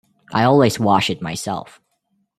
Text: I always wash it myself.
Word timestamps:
I 0.33 0.45
always 0.45 0.79
wash 0.79 1.11
it 1.11 1.21
myself. 1.21 1.79